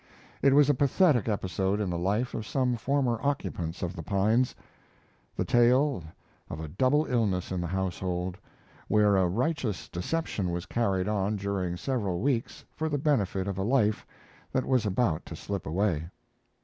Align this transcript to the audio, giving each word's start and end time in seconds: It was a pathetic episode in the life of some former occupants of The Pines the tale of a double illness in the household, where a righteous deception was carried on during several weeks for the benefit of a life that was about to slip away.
It 0.41 0.55
was 0.55 0.67
a 0.67 0.73
pathetic 0.73 1.27
episode 1.29 1.79
in 1.79 1.91
the 1.91 1.97
life 1.99 2.33
of 2.33 2.47
some 2.47 2.75
former 2.75 3.19
occupants 3.21 3.83
of 3.83 3.95
The 3.95 4.01
Pines 4.01 4.55
the 5.35 5.45
tale 5.45 6.03
of 6.49 6.59
a 6.59 6.67
double 6.67 7.05
illness 7.05 7.51
in 7.51 7.61
the 7.61 7.67
household, 7.67 8.35
where 8.87 9.15
a 9.15 9.27
righteous 9.27 9.87
deception 9.87 10.49
was 10.49 10.65
carried 10.65 11.07
on 11.07 11.35
during 11.35 11.77
several 11.77 12.19
weeks 12.19 12.65
for 12.75 12.89
the 12.89 12.97
benefit 12.97 13.47
of 13.47 13.59
a 13.59 13.63
life 13.63 14.03
that 14.51 14.65
was 14.65 14.87
about 14.87 15.23
to 15.27 15.35
slip 15.35 15.67
away. 15.67 16.09